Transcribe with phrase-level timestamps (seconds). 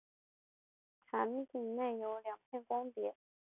[1.05, 3.15] 产品内有两片光碟。